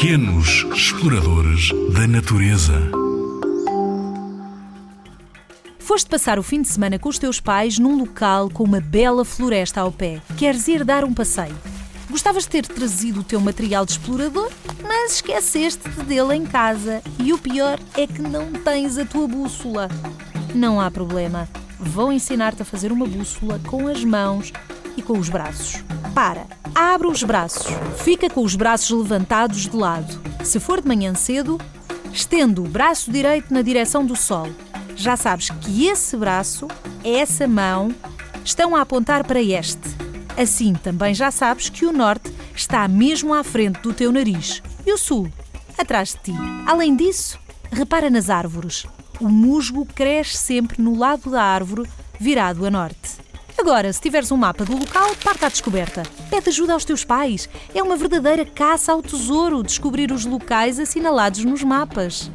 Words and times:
Pequenos 0.00 0.64
exploradores 0.72 1.70
da 1.92 2.06
natureza. 2.06 2.72
Foste 5.80 6.08
passar 6.08 6.38
o 6.38 6.42
fim 6.44 6.62
de 6.62 6.68
semana 6.68 7.00
com 7.00 7.08
os 7.08 7.18
teus 7.18 7.40
pais 7.40 7.80
num 7.80 7.98
local 7.98 8.48
com 8.48 8.62
uma 8.62 8.80
bela 8.80 9.24
floresta 9.24 9.80
ao 9.80 9.90
pé. 9.90 10.22
Queres 10.36 10.68
ir 10.68 10.84
dar 10.84 11.02
um 11.02 11.12
passeio? 11.12 11.56
Gostavas 12.08 12.44
de 12.44 12.50
ter 12.50 12.64
trazido 12.64 13.22
o 13.22 13.24
teu 13.24 13.40
material 13.40 13.84
de 13.84 13.90
explorador, 13.90 14.52
mas 14.84 15.14
esqueceste-te 15.16 16.04
dele 16.04 16.36
em 16.36 16.46
casa. 16.46 17.02
E 17.18 17.32
o 17.32 17.38
pior 17.38 17.80
é 17.96 18.06
que 18.06 18.22
não 18.22 18.52
tens 18.52 18.98
a 18.98 19.04
tua 19.04 19.26
bússola. 19.26 19.88
Não 20.54 20.80
há 20.80 20.92
problema. 20.92 21.48
Vou 21.76 22.12
ensinar-te 22.12 22.62
a 22.62 22.64
fazer 22.64 22.92
uma 22.92 23.04
bússola 23.04 23.60
com 23.66 23.88
as 23.88 24.04
mãos 24.04 24.52
e 24.96 25.02
com 25.02 25.18
os 25.18 25.28
braços. 25.28 25.82
Para, 26.14 26.46
abre 26.74 27.06
os 27.06 27.22
braços, 27.22 27.66
fica 28.02 28.28
com 28.28 28.42
os 28.42 28.56
braços 28.56 28.90
levantados 28.90 29.68
de 29.68 29.76
lado. 29.76 30.20
Se 30.44 30.58
for 30.58 30.80
de 30.80 30.88
manhã 30.88 31.14
cedo, 31.14 31.60
estende 32.12 32.60
o 32.60 32.64
braço 32.64 33.10
direito 33.10 33.52
na 33.52 33.62
direção 33.62 34.04
do 34.04 34.16
sol. 34.16 34.48
Já 34.96 35.16
sabes 35.16 35.50
que 35.50 35.86
esse 35.86 36.16
braço, 36.16 36.66
essa 37.04 37.46
mão, 37.46 37.94
estão 38.44 38.74
a 38.74 38.80
apontar 38.80 39.24
para 39.24 39.40
este. 39.40 39.88
Assim 40.36 40.74
também 40.74 41.14
já 41.14 41.30
sabes 41.30 41.68
que 41.68 41.84
o 41.84 41.92
norte 41.92 42.32
está 42.54 42.86
mesmo 42.88 43.34
à 43.34 43.44
frente 43.44 43.80
do 43.80 43.92
teu 43.92 44.10
nariz 44.10 44.62
e 44.86 44.92
o 44.92 44.98
sul 44.98 45.30
atrás 45.76 46.10
de 46.14 46.32
ti. 46.32 46.38
Além 46.66 46.96
disso, 46.96 47.38
repara 47.70 48.10
nas 48.10 48.28
árvores. 48.28 48.86
O 49.20 49.28
musgo 49.28 49.86
cresce 49.86 50.36
sempre 50.36 50.82
no 50.82 50.96
lado 50.96 51.30
da 51.30 51.42
árvore, 51.42 51.88
virado 52.18 52.66
a 52.66 52.70
norte. 52.70 53.17
Agora, 53.68 53.92
se 53.92 54.00
tiveres 54.00 54.32
um 54.32 54.36
mapa 54.38 54.64
do 54.64 54.78
local, 54.78 55.14
parte 55.22 55.44
à 55.44 55.48
descoberta. 55.50 56.02
Pede 56.30 56.48
ajuda 56.48 56.72
aos 56.72 56.86
teus 56.86 57.04
pais. 57.04 57.50
É 57.74 57.82
uma 57.82 57.98
verdadeira 57.98 58.42
caça 58.46 58.92
ao 58.92 59.02
tesouro 59.02 59.62
descobrir 59.62 60.10
os 60.10 60.24
locais 60.24 60.78
assinalados 60.78 61.44
nos 61.44 61.62
mapas. 61.62 62.30